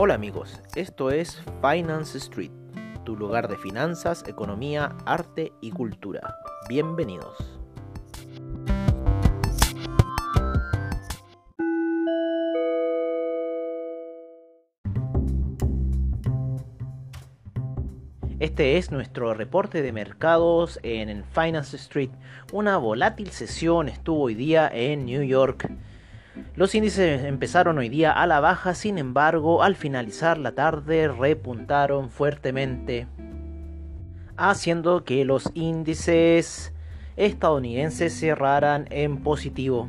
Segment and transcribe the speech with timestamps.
[0.00, 2.52] Hola amigos, esto es Finance Street,
[3.04, 6.36] tu lugar de finanzas, economía, arte y cultura.
[6.68, 7.36] Bienvenidos.
[18.38, 22.10] Este es nuestro reporte de mercados en Finance Street.
[22.52, 25.68] Una volátil sesión estuvo hoy día en New York
[26.58, 32.10] los índices empezaron hoy día a la baja, sin embargo, al finalizar la tarde repuntaron
[32.10, 33.06] fuertemente,
[34.36, 36.72] haciendo que los índices
[37.14, 39.88] estadounidenses cerraran en positivo.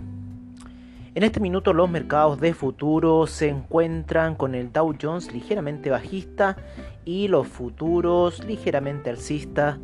[1.16, 6.56] En este minuto los mercados de futuros se encuentran con el Dow Jones ligeramente bajista
[7.04, 9.80] y los futuros ligeramente alcistas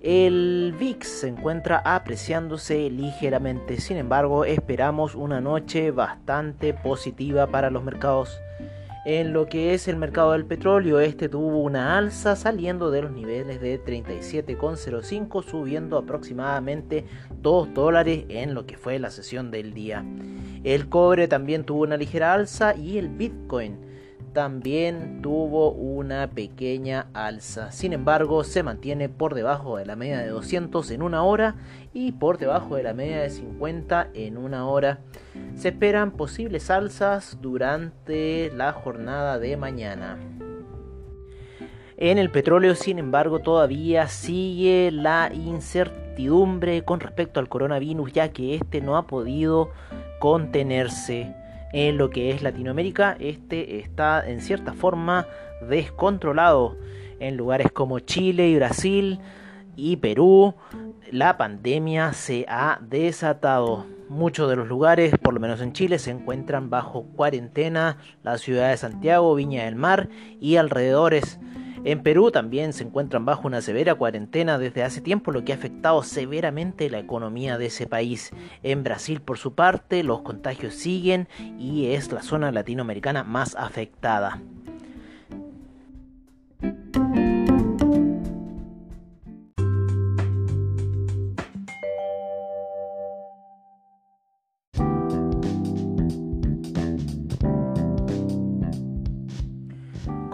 [0.00, 7.82] el VIX se encuentra apreciándose ligeramente, sin embargo esperamos una noche bastante positiva para los
[7.82, 8.40] mercados.
[9.04, 13.10] En lo que es el mercado del petróleo, este tuvo una alza saliendo de los
[13.10, 17.06] niveles de 37,05, subiendo aproximadamente
[17.40, 20.04] 2 dólares en lo que fue la sesión del día.
[20.62, 23.87] El cobre también tuvo una ligera alza y el Bitcoin
[24.38, 27.72] también tuvo una pequeña alza.
[27.72, 31.56] Sin embargo, se mantiene por debajo de la media de 200 en una hora
[31.92, 35.00] y por debajo de la media de 50 en una hora.
[35.56, 40.20] Se esperan posibles alzas durante la jornada de mañana.
[41.96, 48.54] En el petróleo, sin embargo, todavía sigue la incertidumbre con respecto al coronavirus, ya que
[48.54, 49.72] este no ha podido
[50.20, 51.34] contenerse
[51.72, 55.26] en lo que es Latinoamérica, este está en cierta forma
[55.68, 56.76] descontrolado.
[57.20, 59.18] En lugares como Chile y Brasil
[59.76, 60.54] y Perú,
[61.10, 63.86] la pandemia se ha desatado.
[64.08, 67.98] Muchos de los lugares, por lo menos en Chile, se encuentran bajo cuarentena.
[68.22, 70.08] La ciudad de Santiago, Viña del Mar
[70.40, 71.38] y alrededores
[71.84, 75.56] en Perú también se encuentran bajo una severa cuarentena desde hace tiempo, lo que ha
[75.56, 78.30] afectado severamente la economía de ese país.
[78.62, 81.28] En Brasil, por su parte, los contagios siguen
[81.58, 84.40] y es la zona latinoamericana más afectada.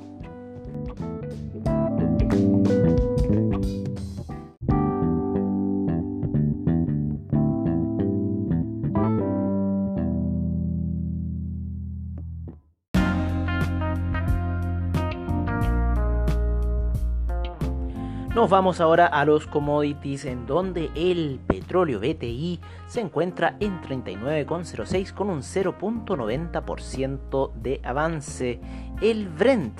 [18.34, 22.58] Nos vamos ahora a los commodities en donde el petróleo BTI
[22.88, 28.58] se encuentra en 39,06 con un 0.90% de avance.
[29.00, 29.78] El Brent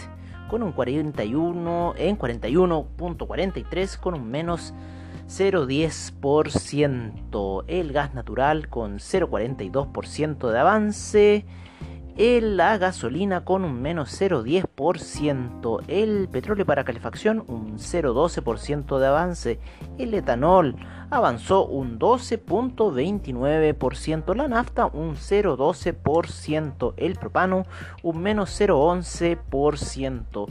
[0.49, 4.73] con un 41 en 41.43 con un menos
[5.27, 7.65] 0,10%.
[7.67, 11.45] El gas natural con 0,42% de avance
[12.17, 19.59] la gasolina con un menos 0,10%, el petróleo para calefacción un 0,12% de avance,
[19.99, 20.77] el etanol
[21.11, 27.67] avanzó un 12,29%, la nafta un 0,12%, el propano
[28.05, 30.47] un menos 0,11%.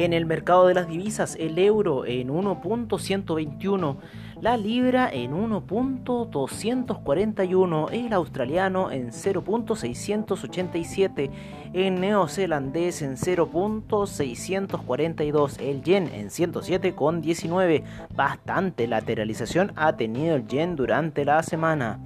[0.06, 3.97] En el mercado de las divisas, el euro en 1.121,
[4.41, 11.31] la libra en 1.241, el australiano en 0.687,
[11.73, 17.82] el neozelandés en 0.642, el yen en 107,19.
[18.14, 21.99] Bastante lateralización ha tenido el yen durante la semana.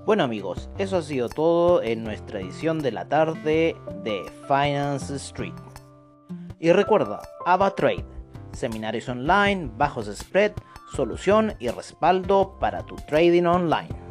[0.07, 3.75] Bueno amigos, eso ha sido todo en nuestra edición de la tarde
[4.05, 5.53] de Finance Street.
[6.61, 8.18] Y recuerda, AvaTrade
[8.52, 10.52] seminarios online, bajos spread,
[10.95, 14.09] solución y respaldo para tu trading online.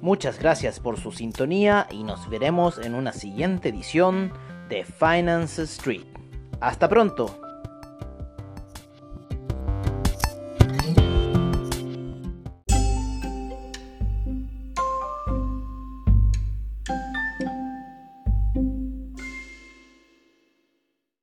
[0.00, 4.32] Muchas gracias por su sintonía y nos veremos en una siguiente edición
[4.68, 6.06] de Finance Street.
[6.60, 7.49] Hasta pronto.